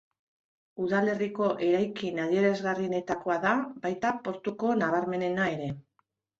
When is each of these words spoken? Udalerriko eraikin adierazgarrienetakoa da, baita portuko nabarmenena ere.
Udalerriko 0.85 1.49
eraikin 1.67 2.17
adierazgarrienetakoa 2.25 3.37
da, 3.47 3.53
baita 3.87 4.17
portuko 4.27 4.75
nabarmenena 4.83 5.51
ere. 5.57 5.73